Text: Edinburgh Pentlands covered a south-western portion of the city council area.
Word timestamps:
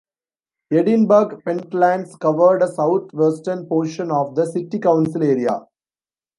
Edinburgh 0.71 1.43
Pentlands 1.45 2.15
covered 2.15 2.63
a 2.63 2.67
south-western 2.67 3.67
portion 3.67 4.09
of 4.09 4.33
the 4.33 4.47
city 4.47 4.79
council 4.79 5.21
area. 5.21 5.59